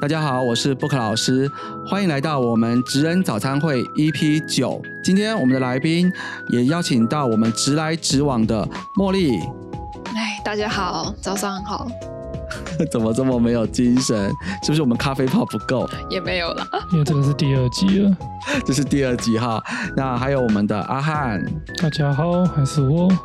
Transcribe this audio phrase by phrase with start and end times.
[0.00, 1.50] 大家好，我是 Book 老师，
[1.84, 4.80] 欢迎来到我们职人早餐会 EP 九。
[5.02, 6.10] 今天我们的来宾
[6.50, 8.64] 也邀请到我们直来直往的
[8.96, 9.40] 茉莉。
[10.14, 11.88] 哎，大家好，早上好。
[12.92, 14.30] 怎么这么没有精神？
[14.62, 15.84] 是不是我们咖啡泡不够？
[16.08, 18.16] 也没有了，因为这个是第二集了。
[18.64, 19.60] 这是第二集哈。
[19.96, 21.44] 那还有我们的阿汉。
[21.76, 23.08] 大家好，还是我。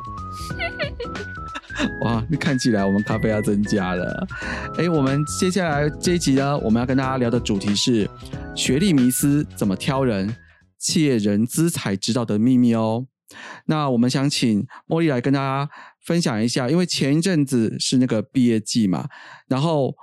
[2.02, 4.28] 哇，看起来我们咖啡要增加了。
[4.76, 8.10] 哎，我们接下来这一集呢，我们要跟大家聊的主题是
[8.56, 10.36] 学历迷思怎么挑人，
[10.80, 13.06] 企业人资才知道的秘密哦。
[13.68, 15.70] 那我们想请茉莉来跟大家
[16.04, 19.08] 分享一下，因为前一阵子是那个毕业季嘛，
[19.48, 19.96] 然后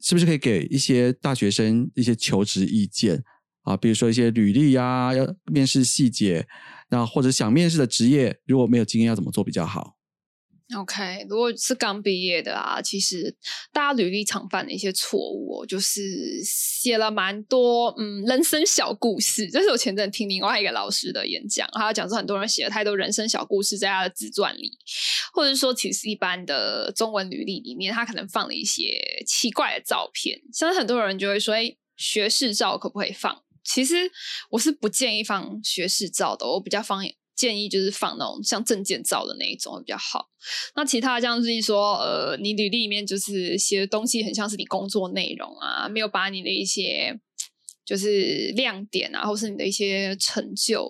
[0.00, 3.24] 是不是可以给一些大学生一些求职意见
[3.62, 3.76] 啊？
[3.76, 6.46] 比如说一些履历啊，要面试细节，
[6.90, 9.96] 那或者想面试的职业，如果没有经验要怎么做比较好
[10.76, 13.36] ？OK，如果是刚毕业的啊，其实
[13.72, 16.00] 大家履历常犯的一些错误哦，就是
[16.44, 19.48] 写了蛮多嗯人生小故事。
[19.50, 24.70] 这是我前阵听另外一个老师的演讲，他讲说很多人写了太多人生小故事在他的自传里，
[25.32, 30.40] 或者说其实一般的中文履历里面，他可能放了一些奇怪的照片。
[30.52, 33.42] 像是很多人就会说，哎，学士照可不可以放？
[33.64, 33.94] 其实
[34.50, 37.00] 我是不建议放学士照的，我比较放。
[37.34, 40.28] 建议就是放那种像证件照的那一种比较好。
[40.74, 47.18] 那其他像是说，呃，你履历里面就是写的东西很像是你工作内容啊，没有把你的一些
[47.84, 50.88] 就是亮点啊，或是你的一些成就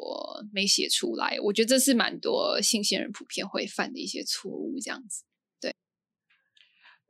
[0.52, 1.38] 没写出来。
[1.42, 4.78] 我觉得这是蛮多新鲜人普遍会犯的一些错误。
[4.82, 5.24] 这样子，
[5.60, 5.74] 对。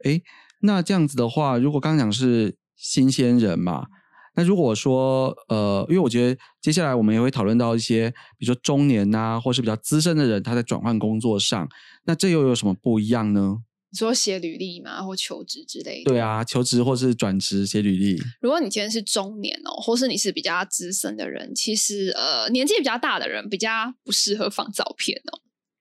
[0.04, 0.20] 哎，
[0.60, 3.86] 那这样子的话，如果刚刚讲是新鲜人嘛？
[4.34, 11.68] 那如果说，呃，因为我觉得接下来我们也会讨论到一些，比如说中年呐，或是比较资深的人，他在转换工作上，
[12.06, 13.58] 那这又有什么不一样呢？
[13.90, 16.10] 你说写履历嘛，或求职之类的？
[16.10, 18.18] 对啊，求职或是转职写履历。
[18.40, 25.40] 如果你今天是中年哦，或是你是比较资深的人，其实呃，年纪比较大的人比较不适合放照片哦，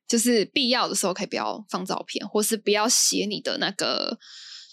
[0.10, 4.20] 就是必要的时候可以不要放照片，或是不要写你的那个。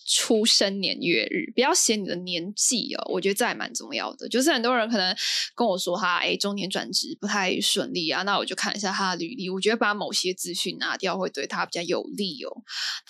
[0.09, 4.29] 出生年月日，不要写你的年纪哦，我觉得这还蛮重要的。
[4.29, 5.15] 就是很多人可能
[5.55, 12.63] 跟我说他哎中年转职不太顺利啊，那我就看一下他的履历，我觉得把某些资讯拿掉会对他比较有利哦。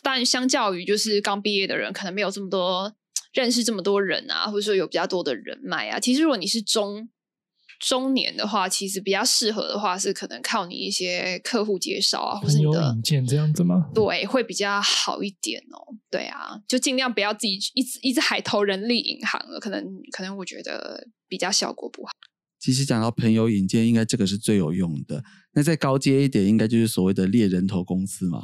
[0.02, 2.92] 但相较于就是刚毕业的人，可能没有这么多
[3.32, 6.00] 认识这么多人啊，或者说有比较多的人脉啊。
[6.00, 7.08] 其实如果你是中。
[7.78, 13.88] 中年的话，其实比较适合的话是可能靠你一些客户介绍啊，或是你的引荐这样子吗？
[13.94, 15.94] 对，会比较好一点哦。
[16.10, 22.10] 对啊，就尽量不要自己一直一直海投人力银行了，可能可能我觉得比较效果不好。
[22.58, 25.22] 其实讲到朋友引荐，应该这个是最有用的。
[25.52, 28.40] 那再高阶一点，应该就是所谓的猎人头公司嘛。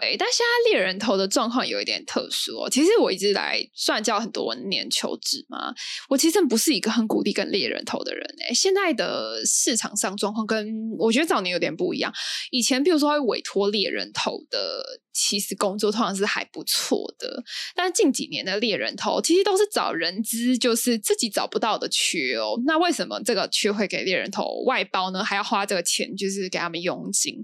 [0.00, 2.70] 哎，但现在猎人头的状况有一点特殊哦。
[2.70, 5.72] 其实我一直来算教很多年求职嘛，
[6.08, 8.54] 我其实不是一个很鼓励跟猎人头的人哎。
[8.54, 10.66] 现在的市场上状况跟
[10.98, 12.12] 我觉得早年有点不一样。
[12.50, 15.00] 以前比如说会委托猎人头的。
[15.12, 17.42] 其实工作通常是还不错的，
[17.74, 22.60] 但近几年的猎人头其实都是找人资，就是自己找不到的缺哦。
[22.66, 25.24] 那为什么这个缺会给猎人头外包呢？
[25.24, 27.34] 还要花这个钱，就是给他们佣金？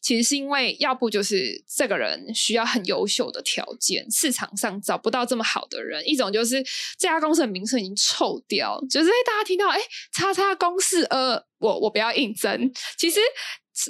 [0.00, 6.62] 其实是因为要不就是这个人需要很优秀的条件，市场上找不到这么好的人；一种就是
[6.98, 9.78] 这家公司的名声已经臭掉，就是大家听到哎，
[10.12, 12.72] 叉叉公司，呃，我我不要应征。
[12.96, 13.20] 其实。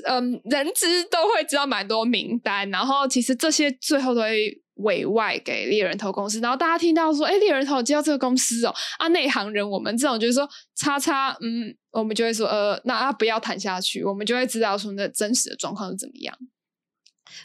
[0.06, 16.36] 嗯，人资都会知道蛮多名单，然后其实这些最后都会委外给猎人头公司，然后大家听到说，哎，猎人头接到这个公司哦，啊，内行人我们这种就是说，叉叉，嗯，我们就会说，呃，那啊不要谈下去，我们就会知道说那真实的状况是怎么样。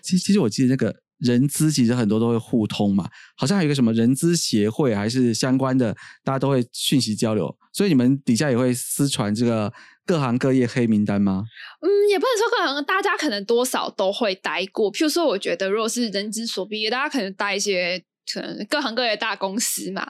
[0.01, 9.71] 其实，其实我记得那个人资其实很多都会互通嘛，好像还有一个什么人资协会还是相关的，大家都会讯息交流，所以你们底下也会私传这个。
[10.05, 11.45] 各行各业黑名单吗？
[11.81, 14.91] 嗯，也不能说各行，大家可能多少都会待过。
[14.91, 18.03] 譬如说，我觉得如果是人之所逼，大家可能待一些。
[18.31, 20.05] 可能各行各业大公司嘛，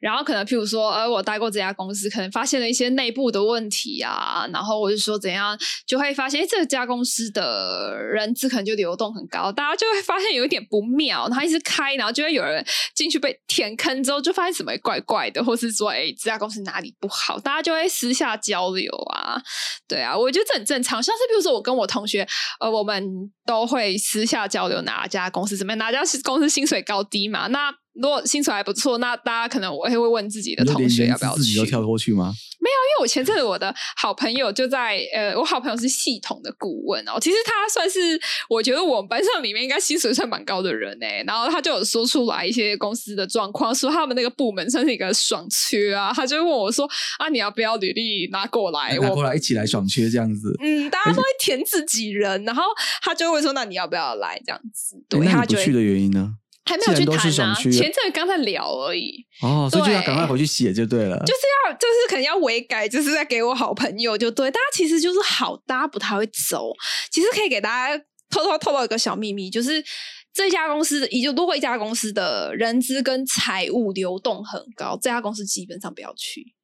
[0.00, 12.64] 然后可能譬如说，呃，我待过这家公司，可能发现了一些内部的问题啊，然后我就说怎样，就会发现，哎，这家公司的人资可能就流动很高，大家就会发现有一点不妙，他一直开，然后就会有人
[12.94, 19.40] 进去被填坑之后，就发现什么怪怪的，或是说，哎，这家公司哪里不好，大家就会私下交流啊，
[19.86, 22.26] 对啊，我觉得这很正常，像是比如说我跟我同学，
[22.60, 23.04] 呃，我们
[23.46, 27.43] 都会私下交流哪家公司怎么样，哪家公司薪水高低嘛。
[27.48, 32.32] 那如果薪水还不错，那大家可能我会会问自己的同学要不要自己都跳过去吗？
[32.60, 38.18] 没有，因为为我前阵子我的好朋友就在呃，我好朋友是系统的顾问哦，其实他算是
[38.48, 46.88] 我觉得我们班上里面应该薪水算蛮高的人哎，然后他就有说出来一些公司的状况，说他们那个部门算是一个爽缺啊，他就问我说
[47.18, 50.54] 啊，你要不要履历拿过来，拿过来一起来爽缺这样子。
[50.60, 52.62] 嗯，大家都会填自己人，然后
[53.02, 54.96] 他就会说，那你要不要来这样子？
[55.08, 56.34] 对，他不去的原因呢？
[56.66, 59.26] 还没有去谈啊，前阵刚在聊而已。
[59.42, 61.18] 哦，所以就要赶快回去写就对了。
[61.26, 64.50] 就是要，就是可能要微改，就是在给我好朋友就对。
[64.50, 66.72] 大家其实就是好，大家不太会走。
[67.10, 69.84] 其实可以给大家偷偷透露一个小秘密，就是
[70.32, 76.54] 这家公司，也就如果一家公司的人资跟财务流动很高，这家公司基本上不要去，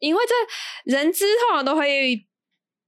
[0.00, 2.26] 因为这人资通常都会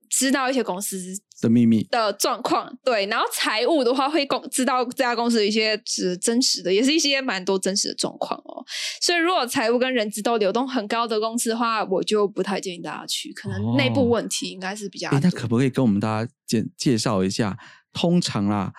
[0.08, 0.98] 知道一些公司。
[1.40, 8.64] 的秘密的状况，对，然后财务的话会公知道这家公司的一些是真实的，也是一些蛮多真实的状况哦。
[9.00, 15.10] 所以如果财务跟人资都流动很高的公司的话，我就不太建议大家去，可能内部问题应该是比较。
[15.10, 17.56] 那可不可以跟我们大家介介绍一下，
[17.92, 18.72] 通常啊，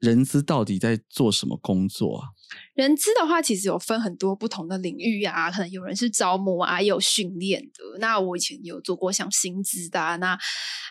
[0.00, 2.28] 人资到底在做什么工作啊？
[2.74, 7.98] 人资的话，其实有分很多不同的领域啊，可能有人是招募啊，有训练的。
[7.98, 10.38] 那我以前有做过像薪资的，那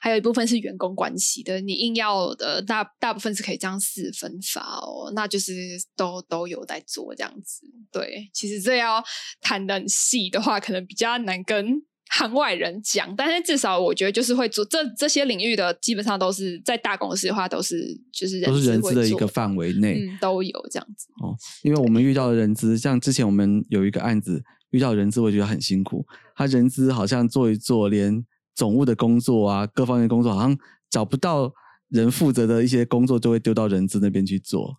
[0.01, 1.59] 还有一部分是员工关系的。
[1.61, 5.53] 你硬要的大大部分是可以这样四分法哦，那就是
[5.95, 7.65] 都都有在做这样子。
[7.91, 9.03] 对，其实这要
[9.41, 11.81] 谈的很细的话，可能比较难跟。
[12.09, 21.35] 行外人讲，但是至少我觉得就是会做这这些领域的，基本上都是在大公司的话，都是就是都是人资的一个范围内都有这样子哦。
[21.63, 26.05] 因为我们遇到的人资，像之前我们有一个案子遇到人资，我觉得很辛苦。
[26.35, 28.25] 他人资好像做一做，连
[28.55, 30.57] 总务的工作啊，各方面工作好像
[30.89, 31.51] 找不到
[31.89, 34.77] 人负责的一些工作，就会丢到人资那边去做。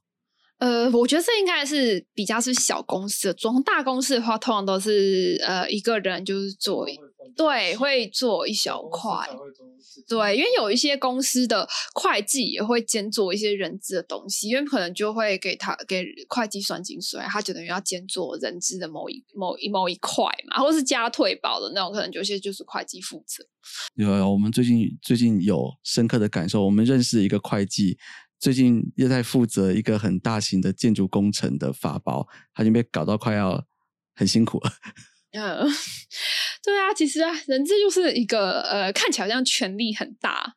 [0.58, 6.84] 呃，我觉得这应该是比较是小公司的状大公司的话，通常都是呃一个人就是做。
[7.36, 9.28] 对，会做一小块。
[10.06, 23.44] 对，因为有一些公司的会计也会兼做一些人资的东西，因为可能就会给他给会计算薪水，他就等于要兼做人资的某一某一某一块嘛，或是加退保的那种，可能有些就是会计负责。
[23.94, 27.98] 有，我们最近最近有深刻的感受，我们认识一个会计，
[28.38, 33.66] 最近又在负责一个很大型的建筑工程的法包，他已经被搞到快要
[34.14, 34.70] 很辛苦了。
[35.32, 35.66] 嗯，
[36.64, 40.54] 对啊，其实啊，人质就是一个呃，看起来好像权力很大，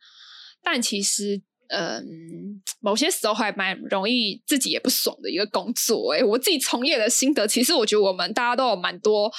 [0.64, 6.14] 但其实嗯，某些时候还蛮容易自己也不爽的一个工作。
[6.14, 9.32] 哎，我自己从业的心得，其实我觉得我们大家都有蛮多。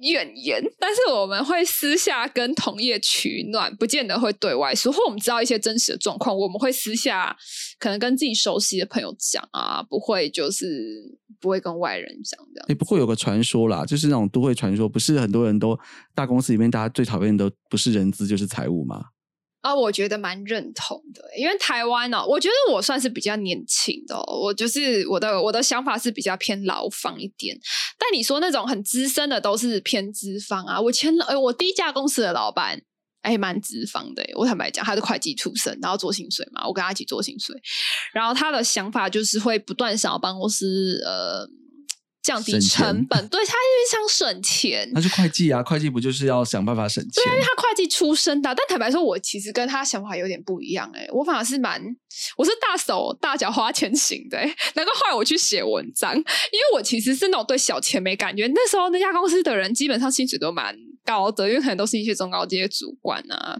[0.00, 4.92] 怨言， 但是我们会私下跟同业取暖，不见得会对外说。
[4.92, 7.36] 或我们知道一些真实的状况，我们会私下
[7.78, 12.64] 可能跟自己熟悉的朋友讲啊，不会就是不会跟外人讲的。
[12.68, 15.78] 哎，不过有个传说啦，就是那种都会传说，不是很多人都
[16.14, 19.06] 大公司里面大家最讨厌的不是人资就是财务吗？
[19.60, 27.58] 啊，我觉得蛮认同的，因为台湾呢，我觉得我算是比较年轻的，我就是我的我的想法是比较偏老方一点。
[27.98, 30.80] 但你说那种很资深的，都是偏资方啊。
[30.80, 32.80] 我前哎，我第一家公司的老板
[33.20, 34.24] 哎，蛮资方的。
[34.34, 37.54] 我坦白讲，他是会计出身，然后做薪水嘛，我跟他一起做薪水。
[38.14, 41.46] 然后他的想法就是会不断想要帮公司呃。
[42.22, 44.90] 降低成本，对他就是想省钱。
[44.94, 47.10] 他是会计啊，会计不就是要想办法省钱？
[47.14, 48.54] 对啊，因为他会计出身的。
[48.54, 50.90] 但坦白说，我其实跟他想法有点不一样。
[50.94, 51.82] 哎，我反而是蛮，
[52.36, 54.36] 我是大手大脚花钱型的。
[54.74, 58.46] 难怪后来我去写文章，因为我其实是那种对小钱没感觉。
[58.54, 63.58] 那时候那家公司的人基本上薪水都蛮高的，因为可能都是一些中高阶主管啊。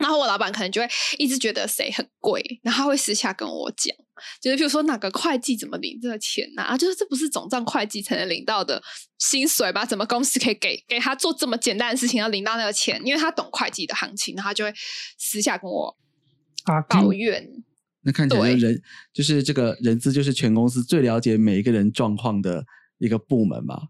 [0.00, 0.88] 然后我老板可能就会
[1.18, 3.94] 一直觉得谁很贵，然后他会私下跟我讲，
[4.40, 6.62] 就是比如说哪个会计怎么领这个钱呐？
[6.62, 8.82] 啊，就是这不是总账会计才能领到的
[9.18, 9.84] 薪水吧？
[9.84, 13.00] 怎么公司可以给给他做这么简单的事情要领到那个钱？
[13.04, 14.72] 因为他懂会计的行情，然后他就会
[15.18, 15.96] 私下跟我
[16.88, 17.46] 抱怨。
[18.02, 18.80] 那看起来人
[19.12, 22.64] 就是这个人资，就是全公司最了解每一个人状况的
[22.96, 23.88] 一个部门嘛。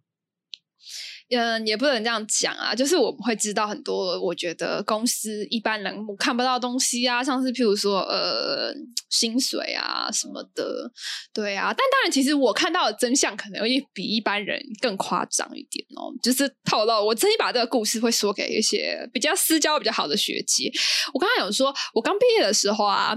[1.30, 8.74] 嗯，也不能这样讲啊，就是我们会知道很多，我觉得公司一般人看不到东西啊，像是譬如说呃
[9.10, 10.90] 薪水啊什么的，
[11.32, 11.66] 对啊。
[11.68, 16.12] 但当然，其实我看到的真相可能会比一般人更夸张一点哦。
[16.20, 20.70] 就是透露，我曾经把这个故事会说给一些比较私交比较好的学姐。
[21.14, 23.16] 我刚刚有说，我刚毕业的时候啊。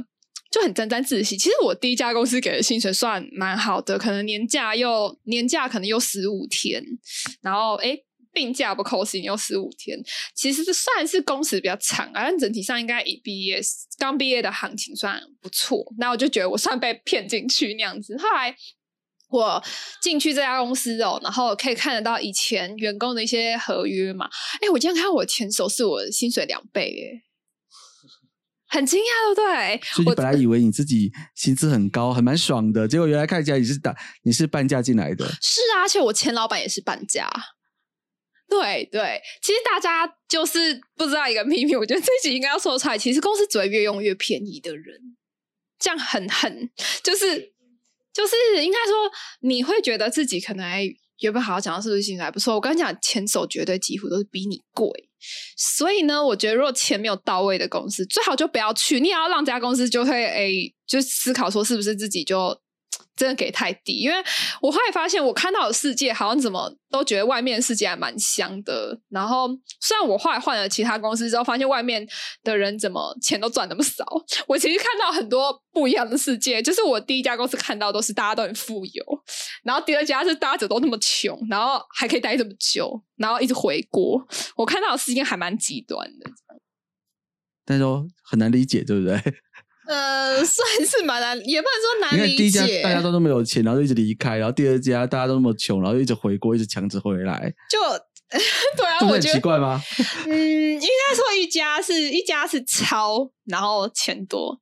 [0.54, 1.36] 就很沾沾自喜。
[1.36, 6.84] 其实我第一家公司给的薪水算蛮好的，可能年假又年假可能又十五天，
[7.42, 7.98] 然后哎
[8.32, 9.98] 病假不扣薪又十五天。
[10.36, 13.60] 其实算是工时比较长啊，但整体上应该以毕业
[13.98, 15.84] 刚毕业的行情算不错。
[15.98, 18.16] 那我就觉得我算被骗进去那样子。
[18.20, 18.56] 后来
[19.30, 19.64] 我
[20.04, 24.30] 进去这家公司哦，然后可以看得到以前员工的一些合约嘛。
[24.62, 27.33] 哎，我今天看我前手是我的薪水两倍，哎，
[28.74, 29.82] 很惊讶，对不对？
[29.92, 35.26] 所以你本来以为你自己薪资很高，很蛮爽的，结果原来看起来你是打你是半价进来的。
[35.42, 37.30] 是啊，而且我前老板也是半价。
[38.50, 42.98] 对对，其实大家就是不知道一个秘密，我觉得这集应该要说出来。
[42.98, 45.16] 其实公司只会越用越便宜的人，
[45.80, 46.70] 这样很很
[47.04, 47.54] 就是
[48.14, 49.12] 就是应该说，
[49.42, 50.88] 你会觉得自己可能哎
[51.20, 52.54] 原本好好讲到是不是薪水还不错？
[52.56, 55.10] 我跟你讲，前手绝对几乎都是比你贵。
[55.58, 59.00] 所以呢，我觉得如果钱没有到位的公司，最好就不要去。
[59.00, 60.50] 你也要让家公司就会哎，
[60.88, 62.63] 就思考说是不是自己就。
[63.16, 64.16] 真的给太低，因为
[64.62, 69.00] 我后来发现，我看到的世界好像怎么都觉得外面的世界还蛮香的。
[69.10, 69.48] 然后
[69.80, 72.08] 虽然我后来换了其他公司之后，发现外面
[72.44, 74.04] 的人怎么钱都赚那么少。
[74.48, 79.04] 我其实看到很多不一样的世界，就是我第一家公司看到都是大家都很富有，
[79.64, 84.26] 然后第二家是大家都那么穷，然后还可以待这么久，然后一直回国。
[84.56, 86.32] 我看到的事情还蛮极端的，
[87.64, 87.86] 但是
[88.24, 89.22] 很难理解，对不对？
[89.88, 92.38] 呃， 算是蛮难，也不能说难理解。
[92.38, 97.54] 第一家大家都那么有钱，然后就一直离开，然后第二家大家都那么穷，然后就一直回国，一直强制回来。
[97.70, 97.80] 就
[98.78, 99.80] 对啊，我觉得奇怪吗？
[100.26, 104.60] 嗯，应该说一家是一家是超，然后钱多，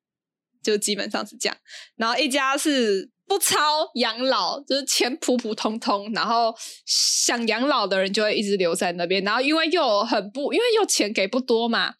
[0.61, 1.55] 就基本上是这样。
[1.95, 6.53] 然后一家是不超养老，就是钱普普通通，然后
[6.85, 9.23] 想养老的人就会一直留在那边。
[9.23, 11.93] 然后因为又很不，因为又钱给不多嘛。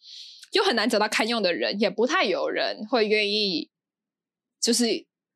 [0.52, 3.70] 又很难找到堪用的人，也不太有人会愿意，
[4.60, 4.84] 就是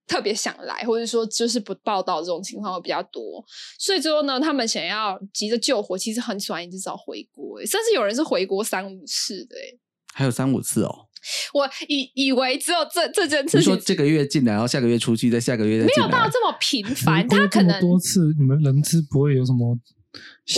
[0.07, 3.45] 特别想来，或者说就是不报道这种情况会比较多。
[3.79, 9.79] 所以最后呢，他们想要急着救火，其实很喜欢一直找回国，甚至有人是回国三五次的，哎，
[10.15, 11.09] 还有三五次哦。
[11.53, 19.77] 我以以为只有这这件事，你说这个月进来，然后下个月出去，再下个月再没有到这么频繁，他可能多次，你们人资不会有什么？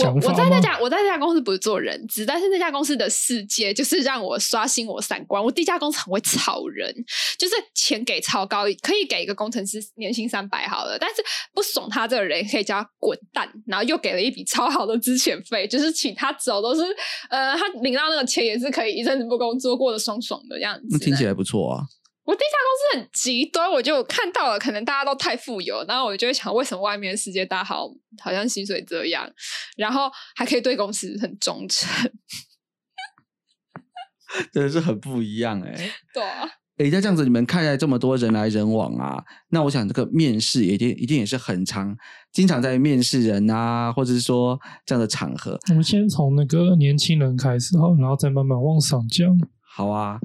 [0.03, 5.43] 我我在那家我在那家公司不是做人资，但是那家公司的世界就是让我刷新我三观。
[5.43, 6.93] 我第一家公司很会炒人，
[7.39, 11.23] 就是钱给超高，可以给一个工程师年薪三百好了，但是
[11.53, 16.83] 不爽他这个人可以叫他滚蛋，然后又给了一笔超好的资遣费，就是请他走都是
[17.31, 20.87] 呃，他领到那个钱也是可以一阵子不工作过得爽爽的样子。
[20.91, 21.83] 那听起来不错啊。
[22.29, 27.89] 我第一家公司很极端，我就看到了，可能大家都太富有，然后我就会想，为什么外面的世界大好，
[28.21, 29.27] 好像薪水这样，
[29.75, 31.89] 然后还可以对公司很忠诚，
[34.53, 35.91] 真的是很不一样哎。
[36.13, 41.97] 对啊，哎，那这样子，你们看来这么多人来人往啊，那我想这个面试一定一定也是很长，
[42.31, 45.57] 经常在面试人啊，或者是说这样的场合。
[45.69, 49.35] 我们先从那个年轻人开始哈，然后再慢慢往上讲。
[49.63, 50.19] 好啊，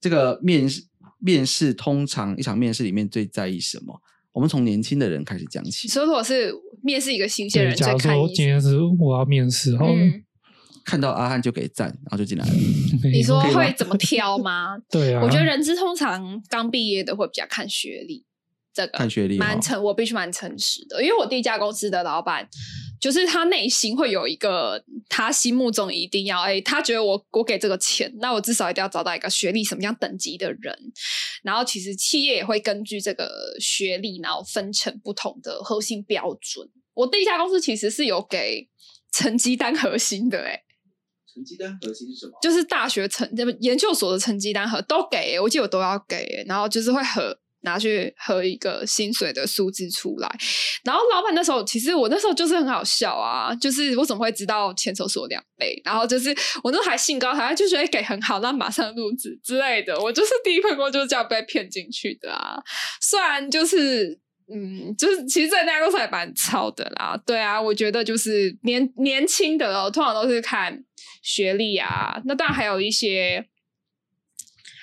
[0.00, 0.88] 这个面试。
[1.20, 4.00] 面试通常一场面试里面最在意什么？
[4.32, 5.88] 我们从年轻的人开始讲起。
[5.88, 9.88] 所以我是面试一个新鲜人，假如说今天是我要面试，然后
[10.84, 12.52] 看到阿汉就给赞，然后就进来了。
[13.12, 14.78] 你说会怎么挑吗？
[14.90, 18.24] 对啊，我觉得人资通常刚毕业的会比较看学历，
[18.72, 22.48] 这个看学历蛮诚，我必须蛮诚实的，因为我第一家公司的老板。
[23.00, 30.92] 就是他内心会有一个，他心目中一定要，哎，他觉得我我给这个钱，那我至少一定要找到一个学历什么样等级的人。
[31.42, 36.68] 然后其实企业也会根据这个学历，然后分成不同的核心标准。
[36.92, 38.68] 我第一家公司其实是有给
[39.10, 40.62] 成绩单核心的，哎，
[41.32, 42.32] 成绩单核心是什么？
[42.42, 43.26] 就是大学成，
[43.60, 47.38] 研究所的成绩单和都给，我记得我都要给，然后就是会和。
[47.62, 50.28] 拿去和一个薪水的数字出来，
[50.84, 55.80] 然后老板那时候其实我那时候就是很好笑啊，就是我怎么会知道前手是我两倍？
[55.84, 59.98] 然后就是我那时候还兴高采烈，就觉得给很好，那马上入职之类的。
[60.00, 62.56] 我就是第一份工就是这样被骗进去的啊。
[63.00, 64.18] 虽然就是
[64.52, 67.20] 嗯，就是其实在那家公司还蛮超的啦。
[67.26, 70.82] 对啊，我觉得就是年年轻的哦通常都是看
[71.22, 73.46] 学历啊，那当然还有一些。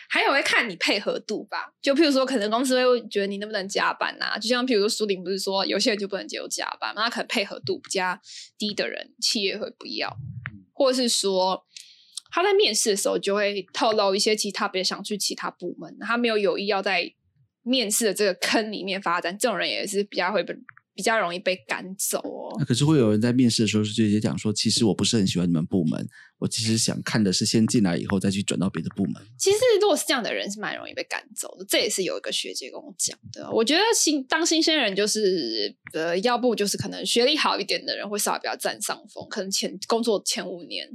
[0.10, 4.38] 还有会看你配合度吧，就譬如说，可能公司会觉得你能不能加班呐？
[4.40, 8.18] 就像譬如说，苏林不是说有些人就不能接受加班，那可能配合度比较
[8.58, 10.16] 低的人，企业会不要，
[10.74, 11.66] 或者是说
[12.32, 17.14] 他在面试的时候就会透露一些其他别想去其他部门，他没有有意要在
[17.64, 20.56] 面试的这个坑里面发展，这种人也是比较会被。
[20.98, 22.58] 比较容易被赶走哦。
[22.66, 26.06] 可是会有人在面试的时候是直接讲说，其实我不是很喜欢你们部门，
[26.40, 29.14] 我其实想看的是先进来以后再去转到别的部门。
[29.38, 31.66] 其实如果是这样的人，是蛮容易被赶走的。
[31.70, 33.48] 这也是有一个学姐跟我讲的。
[33.52, 40.90] 我觉得新当新鲜人就是呃，要不就是可能学历好一点的人会稍微比较占上风，可能前工作前五年。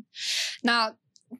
[0.62, 0.92] 那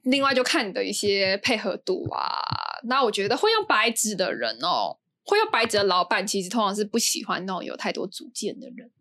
[0.03, 2.39] 另外就看你的一些配合度啊。
[2.85, 4.97] 那我觉得会用白纸的人哦。
[5.23, 8.91] 会有白纸的老板，其实通常是不喜欢那种有太多主见的人。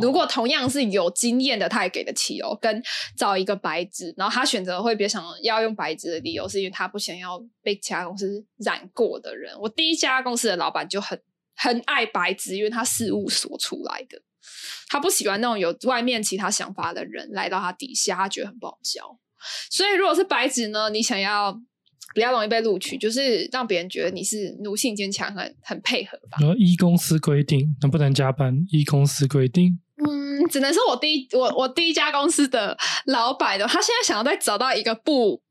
[0.00, 2.56] 如果同样是有经验的，他也给得起哦。
[2.62, 2.82] 跟
[3.16, 9.52] 找一个白纸，然后他选择会别想要用白纸的理由，是因为他不想要被其他公司染过的人。
[9.60, 11.20] 我第一家公司的老板就很
[11.56, 14.22] 很爱白纸，因为他事务所出来的，
[14.88, 19.18] 他不喜欢那种有外面其他想法的人来到他底下，他觉得很不好教。
[19.70, 21.60] 所以如果是白纸呢，你想要。
[22.14, 26.38] 比较容易被录取，就是让别人觉得你是奴性坚强、很很配合吧。
[26.40, 28.66] 然后依公司规定能不能加班？
[28.70, 32.76] 依公司规定，嗯，只能说我第一我我第一家公司的
[33.06, 35.42] 老板的，他现在想要再找到一个不。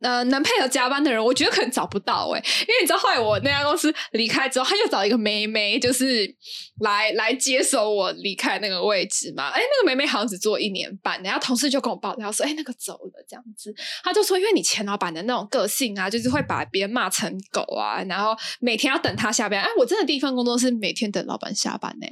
[0.00, 6.32] 呃，能配合加班的人，我觉得可能找不到哎，因为你知道，后来我那家公司离开之后，他又找一个妹妹，就是
[6.80, 9.48] 来来接手我离开那个位置嘛。
[9.48, 13.74] 哎，那个妹妹好像只做一年半，然后同事就跟我报道说，哎，那个走了这样子。
[14.04, 19.60] 他就说，因为你前老板的那种个性啊，就是会把别人骂成狗啊，然后每天要等他下班。
[19.60, 22.06] 哎，我真的第一份工作是每天等老板下班呢。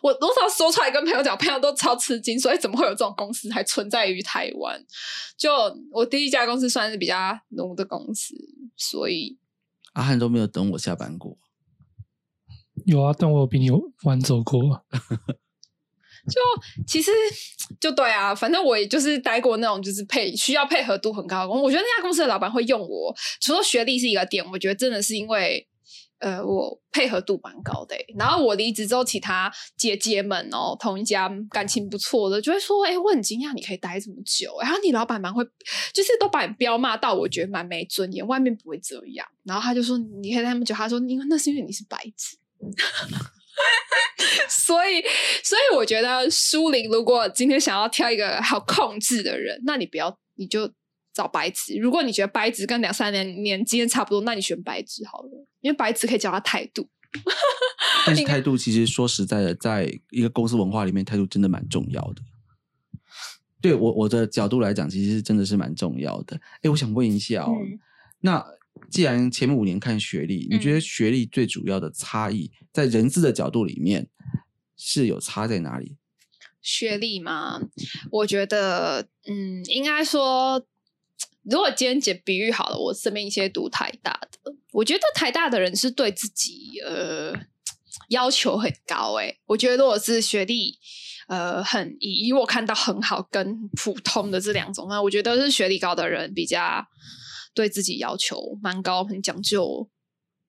[0.00, 4.80] 我多少说出来跟朋友讲，朋友都超吃惊，所以怎么会有这种公司还存在于台湾？
[5.36, 5.50] 就
[5.90, 7.31] 我第一家公司算是比较。
[7.48, 8.34] 奴的公司，
[8.76, 9.38] 所以
[9.92, 11.38] 阿汉都没有等我下班过。
[12.86, 13.70] 有啊，但我有比你
[14.04, 14.84] 晚走过。
[16.28, 16.40] 就
[16.86, 17.10] 其实
[17.80, 21.62] 就对啊，反正我也就是待过那种就是配需要配合度很高的公司。
[21.64, 25.68] 我觉得那家公司的老板会用我，除了学历是一个点，我觉得真的是因为。
[26.22, 35.44] 呃，我配合度蛮高的，然后我离职之后，其他姐姐们哦，同一家感情不错的，就会说，哎，我很惊讶你可以待这么久，然后你老板蛮会，
[35.92, 39.26] 就是都把你彪骂到，我觉得蛮没尊严，外面不会这样。
[39.42, 42.36] 然后他就说，你可以待那么久，他说，因为那是因为你是白纸，
[44.48, 45.02] 所以，
[45.42, 50.70] 所以我觉得苏玲如果今天想要挑一个好控制的人，那你不要，你就。
[51.12, 56.88] 找白纸，如果你觉得白纸跟两三年年经验差不多，那你选白纸好了，因为白纸可以教他态度。
[58.06, 62.22] 但是 态度其实说实在的，在一个公司文化里面，态度真的蛮重要的。
[63.60, 66.40] 对我我的角度来讲，其实真的是蛮重要的。
[66.62, 67.54] 哎，我想问一下哦，
[68.20, 68.44] 那
[68.90, 74.08] 既然前面五年看学历，你觉得学历最主要的差异，在人资的角度里面
[74.76, 75.96] 是有差在哪里？
[76.62, 77.60] 学历吗？
[78.10, 80.66] 我觉得，嗯，应该说。
[81.50, 87.34] 如果今天解比喻好了，我身边一些读台大的，我觉得台大的人是对自己呃
[88.10, 89.40] 要求很高诶。
[89.46, 90.78] 我觉得如果是学历
[91.26, 96.86] 呃很以以我看到很好跟普通的这两种那我觉得是学历高的人比较
[97.54, 99.88] 对自己要求蛮高，很讲究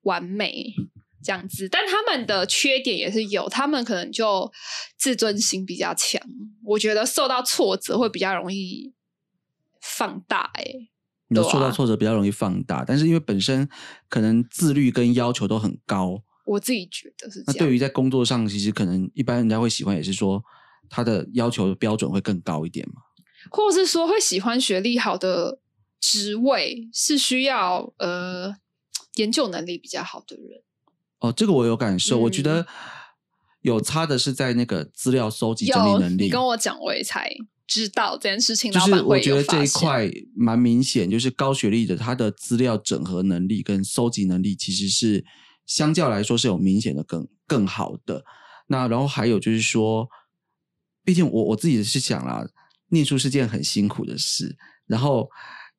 [0.02, 0.72] 完美
[1.24, 1.68] 这样子。
[1.68, 4.50] 但他们的缺点也是有，他们可能就
[4.96, 6.22] 自尊心比较强，
[6.64, 8.94] 我觉得受到挫折会比较容易。
[9.84, 10.64] 放大哎，
[11.28, 13.68] 你受到挫折比较容易放大，但是因为本身
[14.08, 17.44] 可能自律跟要求都很高，我自己觉得是。
[17.46, 20.42] 那对于在工作上，其实可能一般人家会喜欢，也是说
[20.88, 23.02] 他的要求标准会更高一点嘛，
[23.50, 25.60] 或者是说会喜欢学历好的
[26.00, 28.56] 职位，是需要呃
[29.16, 30.62] 研究能力比较好的人。
[31.18, 32.66] 哦，这个我有感受，我觉得
[33.60, 36.24] 有差的是在那个资料收集整理能力。
[36.24, 37.30] 你跟我讲，我也才。
[37.74, 45.24] 知道这件事情，就是我觉得这一块蛮明显，就是高学历的他的资料整合能力跟搜集能力，其实是
[45.66, 48.24] 相较来说是有明显的更更好的。
[48.68, 50.08] 那然后还有就是说，
[51.04, 52.46] 毕竟我我自己是想啦，
[52.90, 54.56] 念书是件很辛苦的事，
[54.86, 55.28] 然后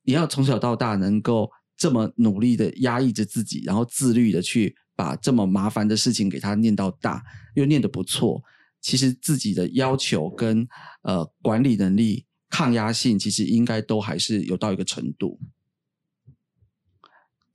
[0.04, 8.44] 你要从小到大能够这么努力的压抑着自己，然后自律的去把这么麻烦的事情给他念到大，又念得不错。
[8.86, 10.68] 其实自己的要求跟
[11.02, 15.40] 呃管理能力、抗压性，其实应该都还是有到一个程度。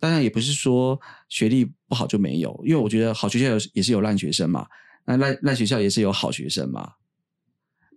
[0.01, 4.67] 当然，也不是说学历不好就没有，因为我觉得好学校有也是有烂学生嘛，
[5.05, 6.95] 那烂烂学校也是有好学生嘛。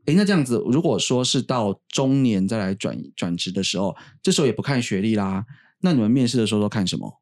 [0.06, 5.48] 诶，那这样子，如果说是到中年再来转转职的时候，这时候也不看学历啦，
[5.80, 7.20] 那你们面试的时候都看什么？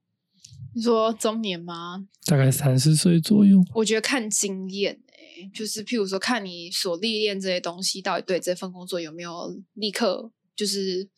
[0.76, 2.06] 你说中年吗？
[2.26, 3.63] 大概三十岁左右。
[3.76, 5.00] 我觉得看经验。
[5.49, 11.10] 就是譬如说，看你所历练这些东西，到底对这份工作有没有立刻就是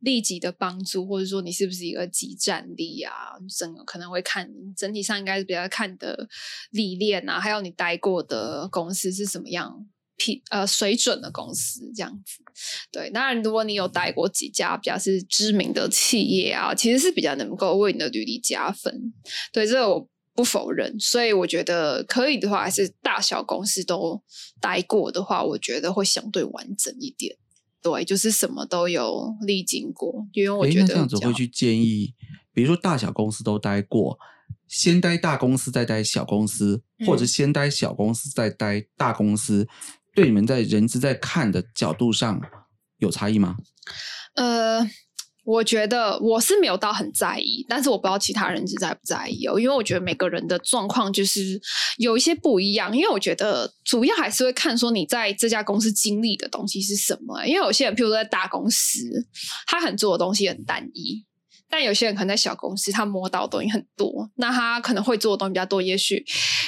[0.00, 3.12] 立即的帮助，或者说你是不是一个集战力啊？
[3.56, 6.28] 整个可能会看整体上应该是比较看的
[6.70, 12.42] 历练啊，还有你待过的公司是什么样品呃水准的公司这样子。
[12.90, 19.12] 对，当然如果你有待过几家比较是知名的企业啊，其实是比较能够为你的履历加分。
[19.52, 20.08] 对，这个我。
[20.36, 24.22] 不否认，所以我觉得可以的话，还是大小公司都
[24.60, 27.36] 待过的话，我觉得会相对完整一点。
[27.82, 32.14] 对，就是什么都有历经过，因为我觉得这样子会去建议，
[32.52, 34.18] 比如说大小公司都待过，
[34.68, 39.66] 先待大公司再待小公司，嗯或者先待小公司再待大公司，
[40.14, 42.40] 对你们在人资在看的角度上
[42.98, 43.56] 有差异吗？
[44.34, 44.84] 呃，
[45.46, 51.60] 我觉得我是没有到很在意，但是我不知道其他人是在不在意哦，因为我觉得每个人的状况就是
[51.98, 59.26] 有一些不一样，因为我觉得主要还是会看说你在这家公司经历的东西是什么，因为有些人譬如说在大公司，
[59.66, 61.24] 他很做的东西很单一。
[61.68, 65.82] 但有些人可能在小公司，他摸到的东西很多，那他可能会做的东西比较多。
[65.82, 66.24] 也许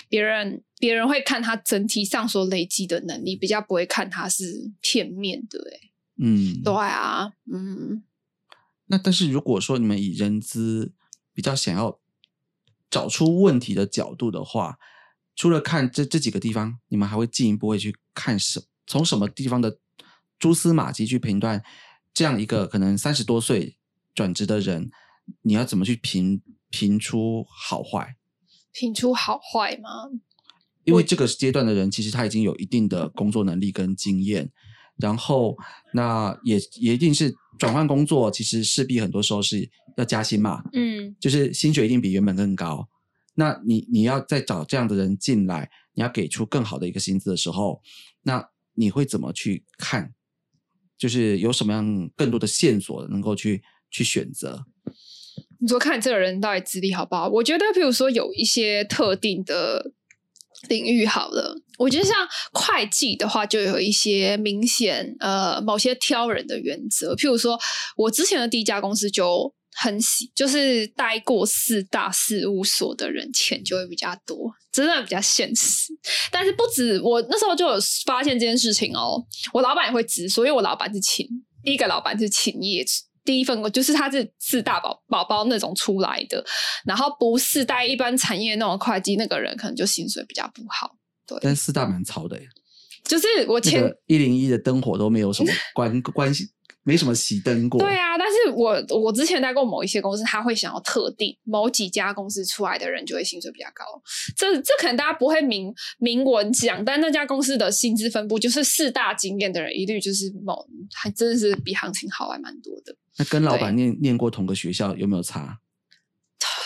[0.08, 5.80] 别人别人会看他整体上所累积的能力，比较不会看他是片面的、欸。
[6.20, 8.02] 嗯，对啊，嗯，
[8.88, 10.92] 那但是如果说你们以人资
[11.32, 12.00] 比较想要
[12.90, 14.78] 找出问题的角度的话，
[15.36, 19.78] 除了看这这几个地方，你们还会进一步会去看什从什么地方的
[20.38, 21.62] 蛛丝马迹去评断
[22.12, 23.76] 这样一个可能三十多岁
[24.14, 24.90] 转职的人，
[25.42, 28.16] 你要怎么去评评出好坏？
[28.72, 29.90] 评出好坏吗？
[30.84, 34.50] 因为这个阶段的人，其实他已经有一定的工作能力跟经验，
[34.96, 35.56] 然后
[35.92, 42.88] 那也也一定是转换工作，其实势必很多时候是要加薪嘛，嗯就是薪水一定比原本更高。
[43.34, 47.82] 那你你要再找这样的人进来，你要给出更好的一个薪资的时候，
[48.22, 50.14] 那你会怎么去看？
[50.96, 54.64] 就是有什么样更多的线索能够去去选择？
[55.60, 57.28] 你说看这个人到底资历好不好？
[57.28, 59.92] 我觉得，譬如说有一些特定的
[60.68, 62.16] 领域好了，我觉得像
[62.52, 67.14] 会计的话，就有一些明显呃某些挑人的原则。
[67.14, 67.56] 譬如说，
[67.96, 75.92] 我之前的第一家公司就很喜，就是待过四大事务所的人钱就会比较多，真的比较现实。
[76.32, 81.24] 但是不止我那时候就有发现这件事情哦，我老板也会直所以我老板是请，
[81.62, 82.84] 第一个老板是勤业。
[83.28, 86.42] 第一份工就是他是四大宝宝宝那种出来的，
[86.86, 90.96] 然后不是带一般产业那种会计，那个人可能就薪水比较不好。
[91.26, 92.48] 对，但是四大蛮潮的耶，
[93.04, 96.46] 就是我前、那个一零一的灯火都没有什么关关系，
[96.84, 97.78] 没什么熄灯过。
[97.78, 103.84] 对啊，但是我我之前待过某一些公司，他会想要特定某几家公司出来的人就会薪水比较高。
[104.38, 112.96] 这这可能大家不会明明文讲，但那家公司的薪资分布就是四大经验的人一律就是某还真的是比行情好还蛮多的。
[113.18, 115.58] 那跟老板念念过同个学校有没有差？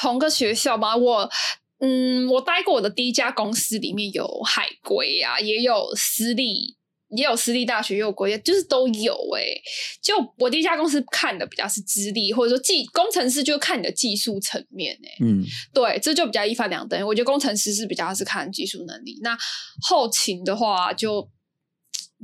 [0.00, 0.96] 同个学校吗？
[0.96, 1.30] 我
[1.78, 6.76] 嗯，我待过我的第一家公司，里面有海归啊，也有私立，
[7.08, 9.60] 也有私立大学，也有国家，就是都有诶、
[10.02, 17.04] 就我第一家公司看的比较是资历，或者说技工程师就看你的技术层面诶、嗯，对，这就比较一翻两瞪。
[17.06, 19.38] 我觉得工程师是比较是看技术能力，那
[19.80, 21.30] 后勤的话就。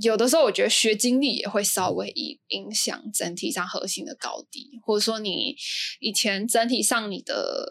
[0.00, 5.56] 有的时候，我觉得学经历也会稍微影影响整体上核心的高低，或者说你
[6.00, 7.68] 以前整体上你的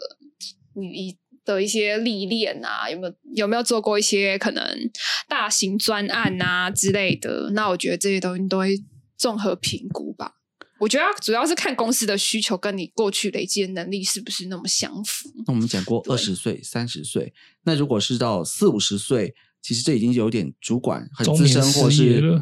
[0.74, 4.90] 你的一些历练啊，有没有有没有做过一些可能
[5.28, 7.50] 大型专案啊之类的？
[7.52, 8.76] 那我觉得这些东西都会
[9.16, 10.34] 综合评估吧。
[10.80, 15.28] 我觉得主要是看公司的需求跟你过去累积的能力是不是那么相符。
[15.44, 17.32] 那我们讲过对二十岁、三十岁，
[17.64, 22.40] 那如果是到四五十岁，其实这已经有点主管很资深，或是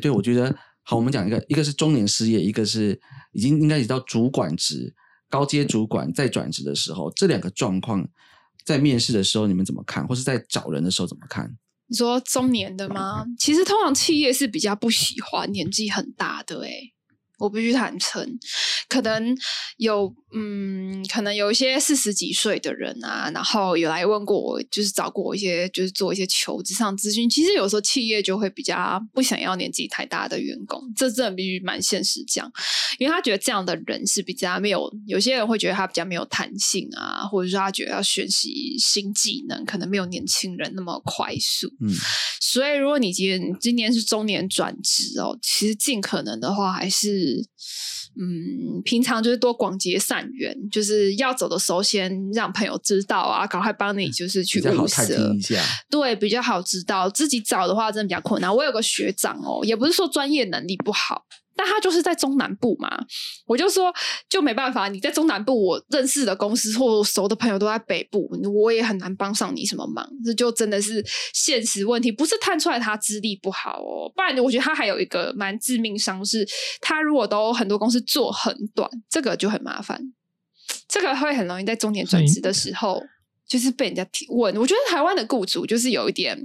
[0.00, 3.00] 对我觉得好，我们讲一个，一个是中年失业，一个是
[3.32, 4.94] 已经应该已到主管职、
[5.28, 8.06] 高阶主管再转职的时候，这两个状况
[8.64, 11.56] 在面试的时候你们怎么看，或是在找人的时候怎么看？
[11.86, 13.24] 你说中年的吗？
[13.38, 16.92] 其实通常企业是比较不喜欢年纪很大的、欸，
[17.38, 18.38] 我必须坦诚，
[18.88, 19.34] 可能
[19.78, 27.28] 有嗯，可能有一些四十几岁的人啊，然后有来问过我，就是找过我一些，就是做一些求职上咨询。
[27.30, 32.50] 其实有时候企业就会比较不想要年纪太大的员工，这真的必须蛮现实讲，
[32.98, 41.68] 因为他觉得这样的人是比较没有，有些人会觉得他比较没有弹性啊，或者说他觉得要学习新技能，可能没有年轻人那么快速。
[41.80, 41.88] 嗯，
[42.40, 47.46] 所以，如果你今天今年是中年转职哦，其实尽可能的话，还是
[48.20, 55.02] 嗯，平常就是多广结善缘，就是要走的时候先让朋友知道啊，赶快帮你就是去物色
[55.34, 55.62] 一，下。
[55.90, 57.08] 对，比较好知道。
[57.10, 58.54] 自己找的话，真的比较困难。
[58.54, 61.24] 我有个学长哦，也不是说专业能力不好。
[61.58, 62.88] 但他就是在中南部嘛，
[63.44, 63.92] 我就说
[64.28, 68.30] 就没办法，你在中南部，我认识的公司或熟的朋友都在北部，
[68.62, 70.08] 我也很难帮上你什么忙。
[70.24, 76.46] 这就真的是现实问题，不是探出来他资历不好哦，不然我觉得他还有一个蛮致命伤，是
[76.80, 80.00] 他如果都很多公司做很短，这个就很麻烦，
[80.88, 83.02] 这个会很容易在中年转职的时候。
[83.48, 86.36] 就是被人家提问，我觉得台湾的雇主就是有一点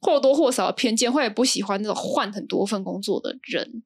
[0.00, 3.82] 或多或少的偏见，会不喜欢那种换很多份工作的人，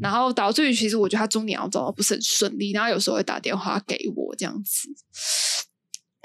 [0.00, 4.88] 然后导致于其实我觉得他中年要找到不是很顺利，然后有时候会打电话给我这样子。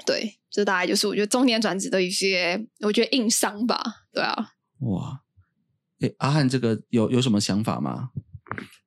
[0.04, 3.80] 对，这大概就是我觉得中年转职的一些，我觉得硬伤吧。
[4.12, 5.20] 对啊，哇，
[6.00, 8.10] 哎，阿汉这个有有什么想法吗？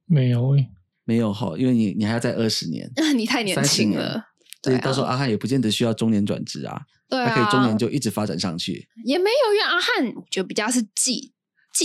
[0.05, 0.67] 没有诶、
[1.05, 4.25] 没有哈，因为你你还要再二十年， 你太年30年轻了。
[4.67, 8.87] 所以到时候阿汉也不见得需要中年转职啊，对啊，他可以中年就一直发展上去。
[9.05, 11.33] 也没有，因为阿汉我觉得比较是技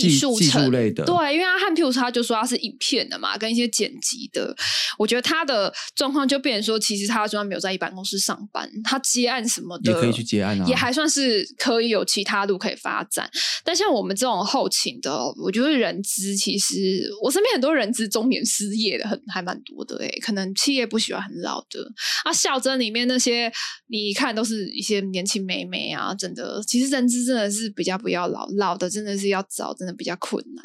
[0.00, 4.54] 技术技术类的对，因为阿汉，譬如说他就说他是影片的嘛，跟一些剪辑的，
[4.98, 13.30] 我觉得他的状况就变成说，其实他虽然没有在一般公司上班，他接案什么的也可以去接案啊也还算是可以有其他路可以发展。
[13.64, 21.80] 但像我们这种后勤的，我觉得人资其实我身边很多人资中年失业的很还蛮多的欸、可能企业不喜欢很老的
[22.24, 23.52] 啊，校征里面那些
[23.88, 30.64] 你一看都是一些年轻妹妹啊，真的，其实人资真的是比较不要老，老的真的是要找，真的比较困难。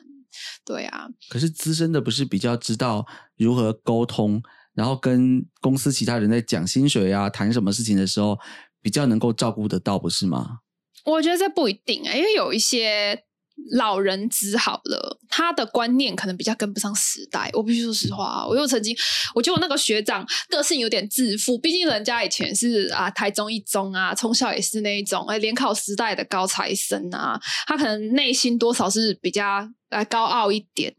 [0.64, 3.04] 对啊，可是资深的不是比较知道
[3.38, 4.40] 如何沟通，
[4.76, 8.38] 然后跟公司其他人在讲薪水啊、谈什么事情的时候，
[8.80, 10.60] 比较能够照顾得到，不是吗？
[11.06, 13.24] 我觉得这不一定啊、因为有一些
[13.72, 17.50] 老人资好了，他的观念可能比较跟不上时代。
[17.54, 18.96] 我必须说实话啊，我又曾经，
[19.36, 30.94] 我觉得我那个学长个性有点自负，毕竟人家以前是啊台中一中啊，从小也是那一种哎联考时代的高材生啊，他可能内心多少是比较来高傲一点。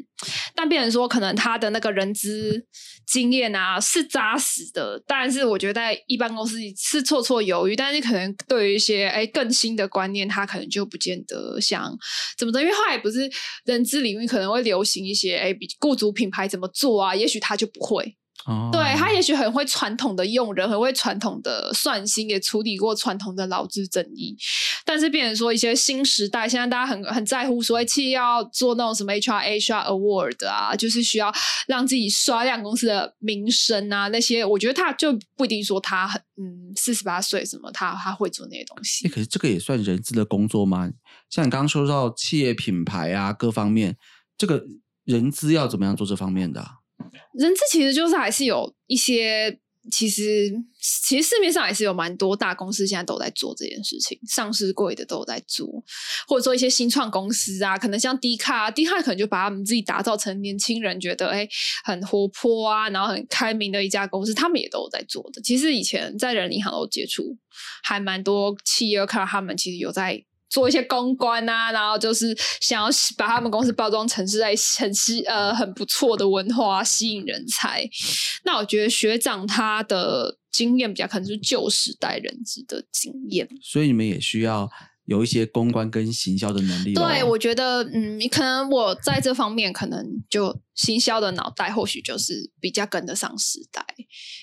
[0.54, 2.66] 但变成说，可能他的那个人资
[3.06, 11.96] 经验啊是扎实的，但是我觉得在一般公司是绰绰有余，但是可能对于一些哎更新的观念，他可能就不见得像
[12.36, 13.30] 怎么的，因为后来不是
[13.64, 24.36] 人资领域可能会流行一些哎比雇主品牌怎么做啊，也许他就不会，哦，对他也许很会传统的用人，很会传统的算薪，也处理过传统的劳资争议。
[24.84, 31.32] 但是变成说一些新时代，现在大家很很在乎，所谓企业要做那种什么 HR HR Award 啊，就是需要
[31.66, 39.10] 让自己刷亮公司的名声啊，那些我觉得他就不一定说他很嗯四十八岁什么他他会做那些东西诶。
[39.10, 40.90] 可是这个也算人资的工作吗？
[41.28, 43.96] 像你刚刚说到企业品牌啊，各方面，
[44.38, 44.64] 这个
[45.04, 46.77] 人资要怎么样做这方面的啊、
[47.34, 49.58] 人资其实就是还是有一些，
[49.90, 55.66] 其实其实市面上还是有蛮多大公司现在都在做这件事情，上市贵的都有在做，
[56.26, 61.48] 或者说一些新创公司啊，可能像 D 卡、啊、，D 卡可能就把他们自己打造成年轻人觉得哎
[61.84, 65.40] 很活泼啊，然后很开明的一家公司，他们也都有在做的。
[65.42, 67.36] 其实以前在人银行都接触，
[67.82, 70.24] 还蛮多企业看到他们其实有在。
[70.48, 77.88] 做一些公关啊，然后就是想要把他们公司包装成是在很吸呃很不错的文化，吸引人才。
[78.44, 83.48] 那我觉得学长他的经验比较可能是旧时代人资的经验。
[83.62, 84.68] 所以你们也需要
[85.04, 87.06] 有一些公关跟行销的能力咯。
[87.06, 93.84] 对，我觉得嗯，可能我在这方面可能就行销的脑袋或许就是比较跟得上时代。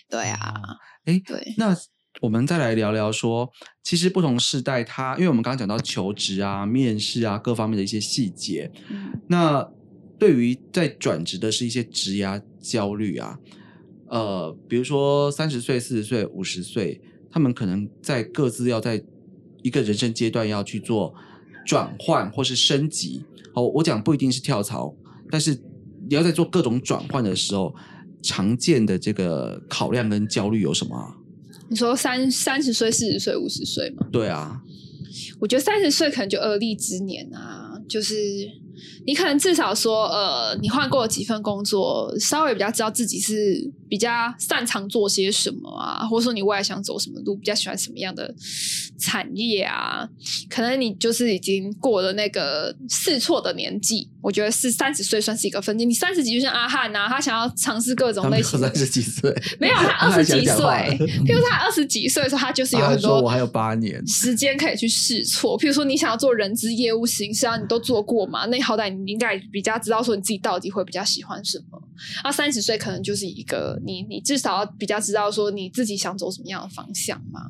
[0.09, 0.53] 对啊，
[1.05, 1.75] 哎，对，那
[2.21, 3.51] 我们再来聊聊说，
[3.83, 9.69] 其实不同世代它，因为我们刚刚讲到求职啊、面试啊各方面的一些细节，嗯那
[10.17, 13.37] 对于在转职的是一些职涯焦虑啊，
[14.07, 19.03] 呃，比如说三十岁、四十岁、五十岁，他们可能在各自要在
[19.61, 21.13] 一个人生阶段要去做
[21.65, 23.25] 转换或是升级。
[23.53, 24.95] 哦，我讲不一定是跳槽，
[25.29, 25.53] 但是
[26.07, 27.75] 你要在做各种转换的时候，
[28.23, 31.15] 常见的这个考量跟焦虑有什么啊？
[31.69, 34.05] 你说三三十岁、四十岁、五十岁嘛？
[34.11, 34.61] 对啊，
[35.39, 38.15] 我觉得三十岁可能就而立之年啊，就是
[39.05, 48.35] 你可能至少说，呃，你换过几份工作，稍微比较知道自己是比较擅长做些什么啊，或者说你未来想走什么路，比较喜欢什么样的
[48.99, 50.05] 产业啊，
[50.49, 54.09] 可能你就是已经过了那个试错的年纪。
[54.21, 58.75] 我觉得是三十岁算是一个分界，你三十几就像阿汉呐、他想要尝试各种类型的三。
[58.75, 65.57] 十几岁， 没有，他二十几岁，譬如说他二十几岁的时候，他就是有很多我还有八年，时间可以去试错。
[65.57, 68.45] 譬如说，你想要做人资业务形式啊，你都做过嘛？
[68.47, 71.79] 那你好歹你应该比较知道说你自己到底会比较喜欢什么。
[72.23, 77.41] 啊，三十岁可能就是一个你你至少要比较知道说你自己想走什么样的方向嘛。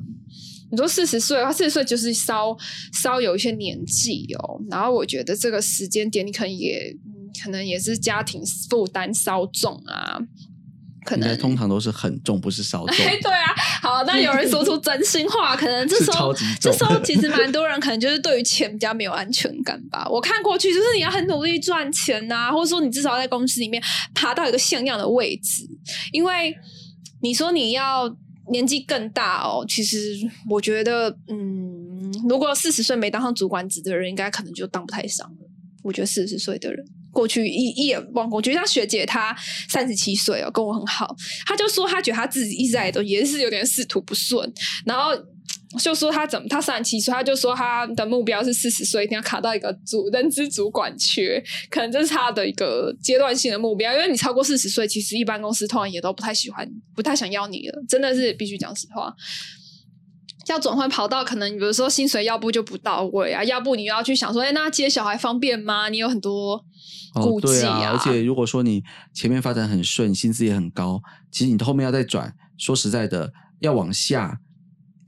[0.70, 2.56] 你说四十岁的话，四十岁就是稍
[2.92, 4.60] 稍有一些年纪哦。
[4.68, 6.96] 然后我觉得这个时间点，你可能也
[7.42, 10.20] 可能也是家庭负担稍重啊，
[11.06, 13.06] 可能通常都是很重，不是稍重。
[13.06, 20.06] 哎， 对啊，好，那有人说出真心话，可能这是时候这时候其实蛮多人可能就是对于钱比较没有安全感吧。
[20.10, 25.62] 我看过去就是你要很努力赚钱呐、或者说你至少在公司里面爬到一个像样的位置，
[26.12, 26.54] 因为
[27.22, 28.14] 你说你要
[28.50, 30.16] 年纪更大哦，其实
[30.50, 35.48] 我觉得，嗯，如果四十岁没当上主管职的人，应该可能就当不太上了。
[35.82, 36.84] 我觉得四十岁的人。
[37.16, 39.34] 过去一一眼望过去，像学姐她
[39.70, 44.52] 三十七岁哦，跟我很好，她就说她觉得她自己一直以来都也是有点仕途不顺，
[44.84, 45.12] 然后
[45.78, 53.92] 就说他怎么他三十七岁，他就说他的目标是四十岁一定要卡到一个主人资主管缺，可能这是他的一个阶段性的目标。
[53.92, 59.14] 因为你超过四十岁，其实一般公司通常也都不太喜欢，不太想要你了，真的是必须讲实话。
[60.48, 65.88] 要转换跑道，可能比如说薪水要不就不到位啊，要不你又要去想说，哎，那接小孩方便吗？
[65.88, 66.64] 你有很多
[67.14, 67.90] 顾忌啊。
[67.92, 68.82] 而且如果说你
[69.12, 74.38] 前面发展很顺，薪资也很高，其实你后面要再转，说实在的，要往下，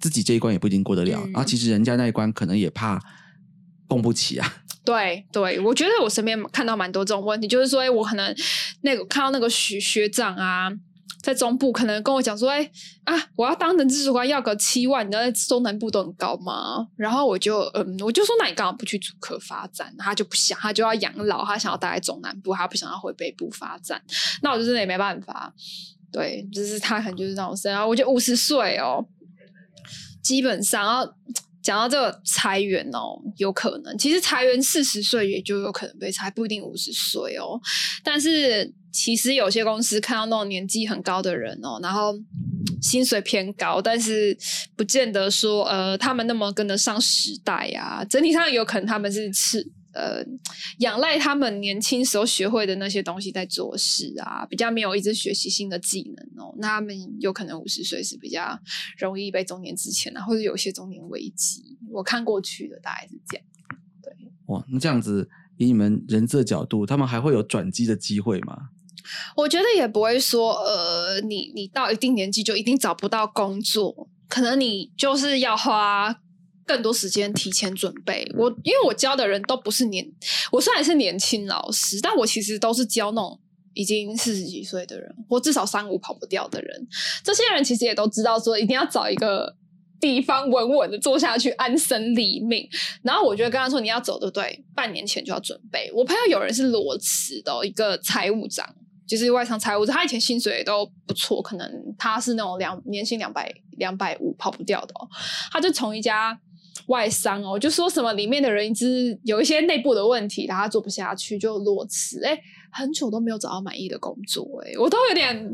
[0.00, 1.20] 自己这一关也不一定过得了。
[1.34, 3.00] 啊，其实人家那一关可能也怕
[3.86, 4.56] 供不起啊。
[4.84, 8.34] 对对，我觉得我身边看到蛮多这种问题，就是说，哎，我可能
[8.80, 10.70] 那个看到那个学学长啊。
[11.22, 12.70] 在中部可能跟我讲说，哎
[13.04, 16.86] 啊，我要当人资主管要个七万，你知道在中南部都很高吗？
[16.96, 19.92] 然后我就嗯，我就说那你干嘛不去主科发展？
[19.98, 24.00] 他就不想，他就要养老，他想要待在中南部，他不想要回北部发展。
[24.42, 25.52] 那我就真的也没办法，
[26.12, 27.86] 对，就是他可能就是那种生啊。
[27.86, 29.04] 我就五十岁哦，
[30.22, 31.14] 基本上要
[31.62, 37.60] 讲到这个裁员哦，有可能，其实裁员四十岁也就有可能被裁，不一定五十岁哦，
[38.02, 38.74] 但是。
[38.90, 42.14] 其实有些公司看到那种年纪很高的人哦，然后
[42.80, 44.36] 薪水偏高，但是
[44.76, 48.02] 不见得说呃他们那么跟得上时代呀。
[48.08, 50.24] 整体上有可能他们是吃呃
[50.78, 56.54] 仰赖他们年轻时候学会的那些东西在做事啊，比较没有一直学习新的技能哦。
[56.58, 58.58] 那他们有可能五十岁是比较
[58.98, 61.78] 容易被中年之前啊，或者有些中年危机。
[61.90, 63.46] 我看过去的大概是这样。
[64.02, 64.12] 对，
[64.46, 68.70] 哇，那这样子以你们人资的角度，他们还会有转机的机会吗？
[69.36, 76.20] 我觉得也不会说，呃，你你到一定年纪就一定找不到工作，可能你就是要花
[76.68, 78.30] 更多时间提前准备。
[78.36, 80.06] 我因为我教的人都不是年，
[80.52, 83.40] 我虽然是年轻老师，但我其实都是教那种
[83.72, 86.86] 已经四十几岁的人，或至少三五跑不掉的人。
[87.24, 89.56] 这些人其实也都知道说，一定要找一个
[89.98, 92.68] 地方稳稳的做下去，安身立命。
[93.02, 94.64] 然后我觉得跟他说，你要走，对不对？
[94.74, 95.90] 半年前就要准备。
[95.94, 98.74] 我朋友有人是裸辞的，一个财务长。
[99.08, 105.08] 就是外商财务，他以前薪水都不错，可能他是那种两年薪两百两百五跑不掉的哦。
[105.50, 106.38] 他就从一家
[106.86, 112.24] 外商哦，就说什么里面的人一直有一些内部的问题，他做不下去就裸辞。
[112.24, 112.38] 哎。
[112.70, 115.50] 很久都没有找到满意的工作，哎，我都有点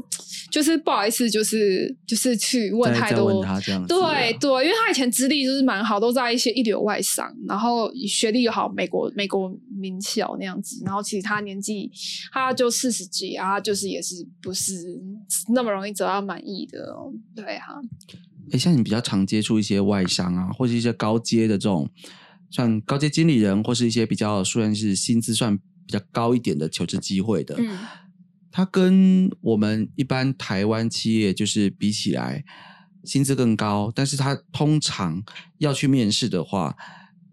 [0.50, 3.26] 就是不好意思，就是就是去问太多。
[3.26, 3.96] 问他这样对
[4.40, 9.48] 对，因为他以前资历就是蛮好，都在一些一流外商，然后学历又好，美国美国
[9.80, 10.82] 名校那样子。
[10.84, 11.88] 然后其实他年纪
[12.32, 14.74] 他就四十几啊，就是也是不是
[15.54, 16.94] 那么容易找到满意的。
[17.36, 17.80] 对啊，
[18.52, 21.90] 哎，像你比较常接触一些外商啊，或是一些高阶的这种，
[22.50, 25.58] 像高阶经理人，或是一些比较虽然是薪资算。
[25.86, 27.78] 比较高一点的求职机会的，嗯，
[28.50, 32.42] 它跟我们一般台湾企业就是比起来，
[33.04, 35.22] 薪资更高，但是它通常
[35.58, 36.74] 要去面试的话，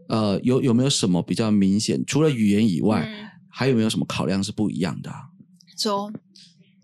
[0.09, 2.03] 呃，有有没有什么比较明显？
[2.05, 3.09] 除了语言以外，
[3.47, 5.09] 还有没有什么考量是不一样的？
[5.77, 6.11] 说，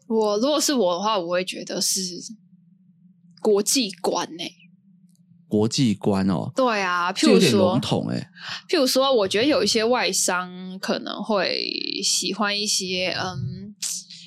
[0.08, 2.02] 我如果是我的话，我会觉得是
[3.42, 4.44] 国际观呢。
[5.50, 8.30] 国际观哦，对啊，譬如说笼统哎，
[8.68, 11.72] 譬如说，我觉得有一些外商可能会
[12.04, 13.74] 喜欢一些，嗯，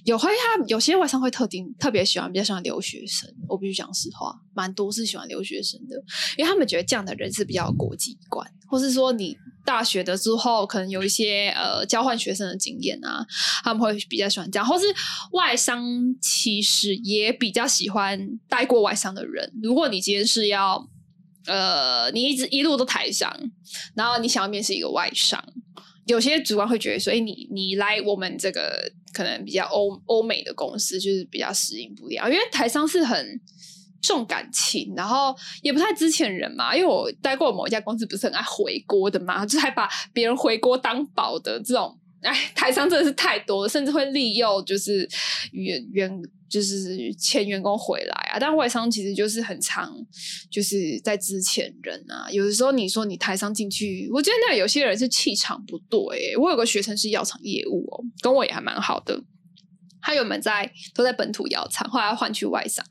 [0.05, 6.03] 有会他有些外商会特定特别喜欢比较喜欢留学生，我必须讲实话，蛮多是喜欢留学生的，
[6.39, 13.25] 因为他们觉得这样的人是比较国际观，或是说你大学的之后可能有一些呃交换学生的经验啊，
[13.63, 14.87] 他们会比较喜欢这样，或是
[15.33, 15.85] 外商
[16.21, 18.19] 其实也比较喜欢
[18.49, 20.89] 带过外商的人，如果你今天是要。
[21.47, 23.35] 呃，你一直一路都台商，
[23.95, 25.43] 然后你想要面试一个外商，
[26.05, 33.41] 有些主管会觉得说，哎，你你来我们这个可能比较欧欧美的公司，就是比较适应不了，因为台商是很
[34.01, 36.75] 重感情，然后也不太支遣人嘛。
[36.75, 45.09] 因为我待过某一家公司，不是很爱回锅的嘛，就还把别人回锅当宝的这种，哎，台商真的是太多了，甚至会利用就是
[45.53, 46.23] 员员。
[46.51, 49.95] 就是前员工回来啊，但外商其实就是很长，
[50.51, 52.29] 就是在之前人啊。
[52.33, 56.37] 有的时候你说你台商进去，我觉得那有些人是气场不对。
[56.37, 59.23] 我有个学生是药厂业务哦，跟我也还蛮好的。
[60.03, 62.85] 他原本在都在本土药厂，后来换去外商。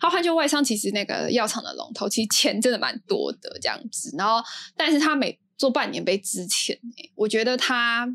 [0.00, 4.14] 他换去外商，其实那个药厂的龙头，其实钱真的蛮多的这样子。
[4.16, 4.42] 然后，
[4.76, 6.78] 但是他每做半年被之前，
[7.14, 8.08] 我觉得他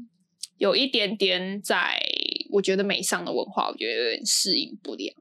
[0.57, 2.01] 有一点点在。
[2.53, 5.15] 我觉得美商的文化，我觉得有点适应不良，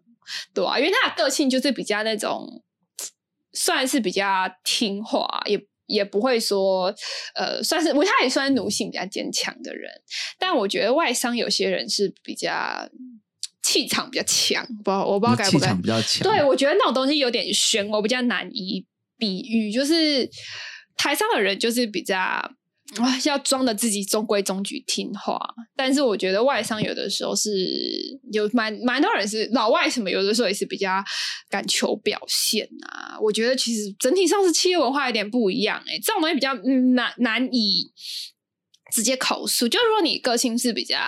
[0.52, 2.60] 对啊，因为他的个性就是比较那种，
[3.52, 5.56] 算是比较听话，也
[5.91, 6.95] 也不会说，
[7.34, 9.91] 呃，算是我他也算是奴性比较坚强的人。
[10.38, 12.88] 但我觉得外商有些人是比较
[13.62, 15.66] 气场比较强，不，我不知道该不该。
[15.66, 16.22] 气场比较强。
[16.22, 18.86] 对，我觉得那种东西有点悬，我比较难以
[19.18, 20.28] 比喻，就是
[20.97, 22.51] 台上的人就是比较啊，
[22.97, 25.38] 啊要装的自己中规中矩听话，
[25.76, 27.51] 但是我觉得外商有的时候是
[28.32, 31.03] 有蛮蛮多人是老外什么，有的时候也是比较
[31.49, 33.16] 敢求表现啊。
[33.20, 36.53] 我觉得其实整体上是企业文化有点不一样哎、这种东西比较
[36.95, 37.93] 难难以
[38.93, 39.68] 直接口述。
[39.68, 40.99] 就如果你个性是比较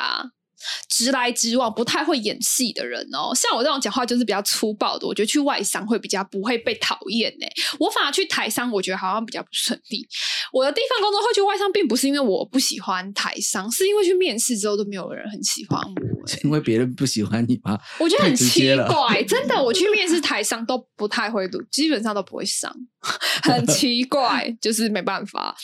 [0.88, 7.46] 直来直往、不太会演戏的人哦，像我这种讲话就是比较粗暴的，我觉得去外商会比较不会被讨厌呢。
[7.80, 10.06] 我反而去台商，我觉得好像比较不顺利。
[10.52, 16.40] 我的第一份工作会去外商，并不是因为我不喜欢台商，是因为去面试之后都没有人很喜欢我、 欸。
[16.44, 17.78] 因为别人不喜欢你吗？
[17.98, 22.70] 我觉得很奇怪，真的，我去面试台商都不太会录，基本上都不会上，
[23.42, 25.54] 很奇怪，就是没办法。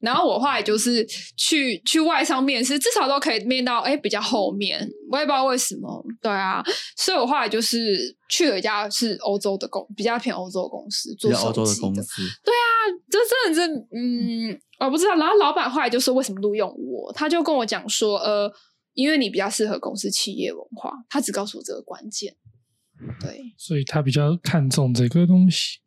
[0.00, 6.62] 然后我后来就是去去外商面试，至少都可以面到哎比较后面，我也不知道为什么，对啊，
[6.96, 12.22] 所以我后来就是去了一家是欧洲的公，比较偏欧洲的公司做比较欧洲的手机的，公司，
[13.10, 13.18] 这
[13.54, 15.14] 真的是嗯，我不知道。
[15.14, 18.52] 然后老板后来就说为什么录用我，他就跟我讲说，呃，
[18.94, 22.34] 因为你比较适合公司企业文化，他只告诉我这个关键。
[23.20, 25.78] 对，所以他比较看重这个东西。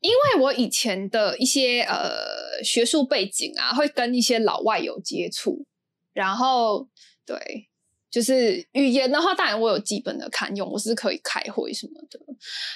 [0.00, 5.66] 因为我以前的一些呃学术背景啊，会跟一些老外有接触，
[6.12, 6.88] 然后
[7.24, 7.68] 对，
[8.10, 12.18] 就是语言的话，当然我有基本的堪用，我是可以开会什么的，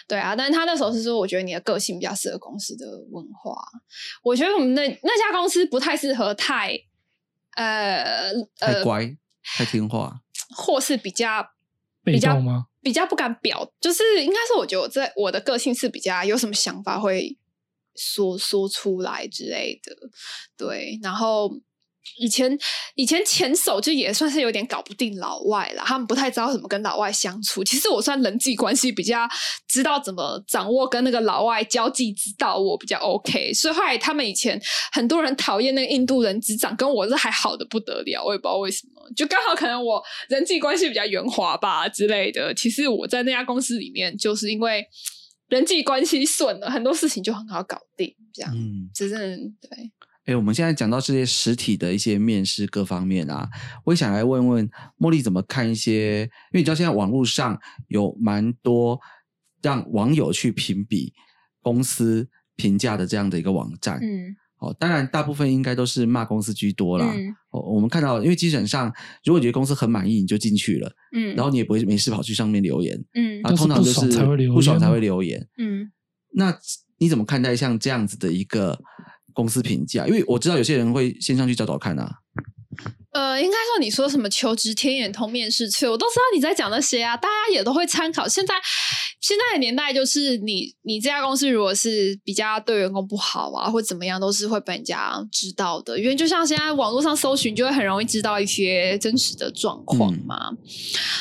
[0.08, 0.34] 对啊。
[0.36, 3.54] 但是他那时候是说，我觉得你的个性比较适合公司的文化，
[4.22, 6.76] 我觉得我们那那家公司不太适合太
[7.56, 10.20] 呃呃，太乖，太听话。
[10.56, 11.50] 或是比较被
[12.02, 12.66] 比较动吗？
[12.82, 17.36] 比较不敢表，就是应该是我觉得我在我的个性是比较有什么想法会
[17.94, 19.94] 说说出来之类的，
[20.56, 20.98] 对。
[21.02, 21.50] 然后
[22.18, 22.58] 以前
[22.94, 27.62] 以前前手就也算是有点搞不定老外了，他们不太知道怎么跟老外相处。
[27.62, 29.28] 其实我算人际关系比较
[29.68, 33.52] 知道怎么掌握跟那个老外交际之道，我比较 OK。
[33.52, 34.60] 所以后来他们以前
[34.92, 39.00] 很多人讨厌那个印度人执掌，跟我是还好的不得了，我也不知道为什么。
[39.16, 42.54] 就刚好可能我人际关系比较圆滑吧之类的。
[42.54, 44.84] 其实我在那家公司里面，就是因为
[45.48, 48.14] 人际关系顺了，很多事情就很好搞定。
[48.32, 49.90] 这样，嗯，只是对，
[50.30, 53.48] 哎，我们现在讲到这些实体的一些面试各方面啊，
[53.84, 57.58] 我也想来问问茉莉怎么看一些，因为你知道现在网络上
[57.88, 59.00] 有蛮多
[59.60, 61.12] 让网友去评比
[61.60, 63.98] 公司评价的这样的一个网站。
[64.00, 67.10] 嗯哦，当然大部分应该都是骂公司居多啦。
[67.12, 68.92] 嗯哦，我们看到，因为基本上
[69.24, 74.00] 如果你觉得公司很满意，你就进去了，嗯，然后你也不会没事跑去上面留言，嗯啊，通常就是
[74.52, 75.48] 不爽才会留言。
[75.58, 75.90] 嗯
[76.32, 76.56] 那
[76.98, 78.78] 你怎么看待像这样子的一个
[79.32, 80.06] 公司评价？
[80.06, 82.16] 因为我知道有些人会先上去找找看啊。
[83.12, 88.28] 呃，应该说你说什么求职天眼通面试去，我都知道你在讲那些啊，大家也都会参考。
[88.28, 88.54] 现在
[89.20, 95.98] 现在的年代就是你你这家公司如果是比较对员工不好啊，或怎么样，都是会被人家知道的。
[95.98, 100.52] 因为就像现在网络上搜寻，就会很容易知道一些真实的状况嘛。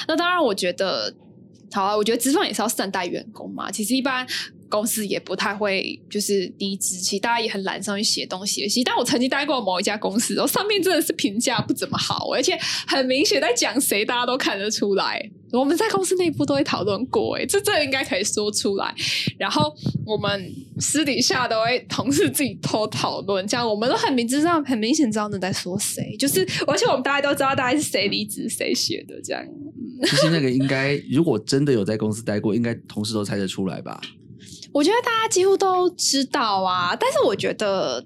[0.07, 1.12] 那当然，我觉得
[1.72, 3.72] 好啊，我觉得资方也是要善待员工嘛。
[3.72, 4.28] 其实一般。
[4.70, 8.67] 公司也不太会就是离职，其实大家也很懒上去写东西。
[8.67, 12.57] 其实，但我曾经待过某一家公司，然后上面真的是评价不怎么好，而且
[12.88, 15.30] 很明显在讲谁，大家都看得出来。
[15.51, 18.93] 我们在公司内部都会讨论过，哎，这这应该可以说出来。
[19.39, 19.74] 然后
[20.05, 29.43] 我们私底下都会同事自己偷讨论，这样我们都很明知道、很明显知道你在说谁，就是而且我们大家都知道大概是谁离职、谁写的，这样。
[30.03, 33.99] 其实那个应该，如果真的有在公司待过，应该同事都猜得出来吧？
[34.74, 38.03] 我觉得大家几乎都知道啊，但是我觉得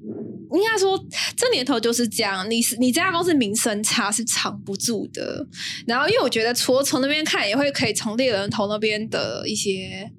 [0.53, 0.97] 应该说
[1.35, 5.45] 这年头就是这样，你是你这家公司名声差是藏不住的。
[5.87, 10.09] 然后，因为我觉得除了从那边看，也会可以从猎人头那边的一些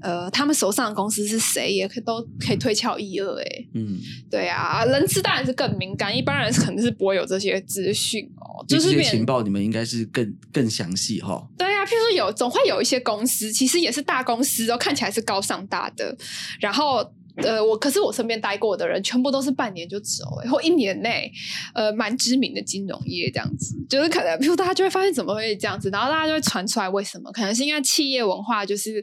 [0.00, 3.38] 呃，他们手上的公司是谁，也可以都可以推敲一二。
[3.40, 3.44] 哎，
[3.74, 3.98] 嗯，
[4.30, 11.46] 对啊，人资当然是更敏感，一般人是可能是不会有这些资讯哦，就是这些情报你们应该是更更详细哈。
[11.58, 16.16] 对啊，譬如说有总会有一些公司，其实也是大公司哦，看起来是高尚大的，
[16.60, 17.12] 然后。
[17.36, 21.30] 呃，我可是我身边待过的人，全部都是半年就走、欸，或一年内，
[21.72, 29.02] 呃，蛮知名的金融业这样子，就是可能，比如大家就会发现怎么会这样子，然后大家就会传出来为什么，可能是因为企业文化就是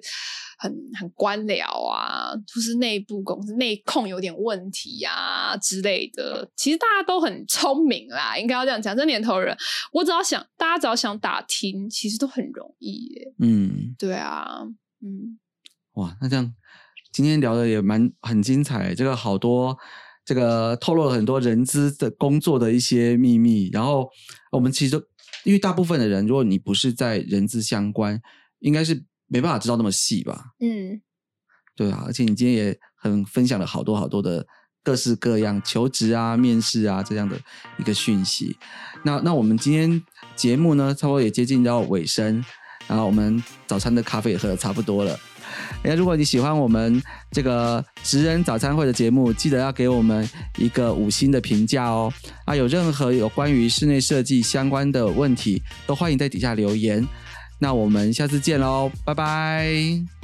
[0.59, 6.47] 很很官僚啊，就是内部公司内控有点问题啊之类的。
[6.55, 8.95] 其实大家都很聪明啦，应该要这样讲。
[8.95, 9.57] 这年头人，
[9.93, 13.33] 我只要想，大家只要想打听，其实都很容易耶。
[13.39, 14.63] 嗯，对啊，
[15.01, 15.39] 嗯。
[15.93, 16.53] 哇，那这样
[17.11, 19.77] 今天聊的也蛮很精彩，这个好多
[20.25, 23.69] 这个透露了很多人资的工作的一些秘密。
[23.71, 24.09] 然后
[24.51, 24.95] 我们其实
[25.43, 28.21] 因为大部分的人，如果你不是在人资相关，
[28.59, 30.53] 应该是没办法知道那么细吧？
[30.59, 31.01] 嗯，
[31.75, 34.45] 对啊，而且你今天也很分享了好多好多的
[34.83, 37.39] 各式各样求职啊、面试啊这样的
[37.77, 38.57] 一个讯息。
[39.03, 40.03] 那那我们今天
[40.35, 42.43] 节目呢，差不多也接近到尾声，
[42.87, 45.17] 然后我们早餐的咖啡也喝的差不多了。
[45.83, 47.01] 哎，如果你喜欢我们
[47.31, 50.27] 这个职人早餐会的节目，记得要给我们
[50.57, 52.11] 一个五星的评价哦。
[52.45, 57.05] 啊，有任何有关于室内设计相关的问题，都欢迎在底下留言。
[57.59, 60.16] 那我们下次见喽，拜拜。